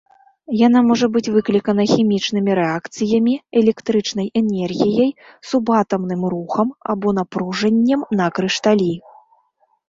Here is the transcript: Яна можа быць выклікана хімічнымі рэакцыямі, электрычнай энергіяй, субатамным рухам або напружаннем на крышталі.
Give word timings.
Яна 0.67 0.79
можа 0.85 1.07
быць 1.15 1.31
выклікана 1.33 1.83
хімічнымі 1.91 2.51
рэакцыямі, 2.59 3.33
электрычнай 3.61 4.27
энергіяй, 4.41 5.09
субатамным 5.51 6.21
рухам 6.37 6.73
або 6.95 7.15
напружаннем 7.19 8.01
на 8.23 8.27
крышталі. 8.41 8.91